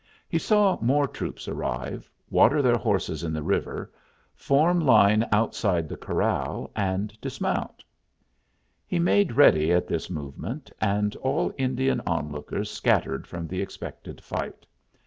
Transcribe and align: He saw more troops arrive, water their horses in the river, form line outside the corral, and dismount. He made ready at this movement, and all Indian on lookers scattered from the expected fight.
He 0.27 0.39
saw 0.39 0.79
more 0.81 1.07
troops 1.07 1.47
arrive, 1.47 2.09
water 2.31 2.63
their 2.63 2.75
horses 2.77 3.23
in 3.23 3.33
the 3.33 3.43
river, 3.43 3.93
form 4.33 4.79
line 4.79 5.27
outside 5.31 5.87
the 5.87 5.95
corral, 5.95 6.71
and 6.75 7.15
dismount. 7.21 7.83
He 8.87 8.97
made 8.97 9.33
ready 9.33 9.71
at 9.71 9.85
this 9.85 10.09
movement, 10.09 10.71
and 10.81 11.15
all 11.17 11.53
Indian 11.55 12.01
on 12.07 12.31
lookers 12.31 12.71
scattered 12.71 13.27
from 13.27 13.47
the 13.47 13.61
expected 13.61 14.21
fight. 14.21 14.65